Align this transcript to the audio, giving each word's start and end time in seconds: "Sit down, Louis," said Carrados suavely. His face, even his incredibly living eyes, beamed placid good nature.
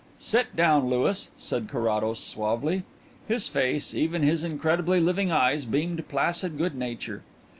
"Sit 0.17 0.55
down, 0.55 0.89
Louis," 0.89 1.29
said 1.37 1.67
Carrados 1.69 2.17
suavely. 2.19 2.85
His 3.27 3.47
face, 3.47 3.93
even 3.93 4.23
his 4.23 4.43
incredibly 4.43 4.99
living 4.99 5.31
eyes, 5.31 5.63
beamed 5.63 6.09
placid 6.09 6.57
good 6.57 6.73
nature. 6.73 7.21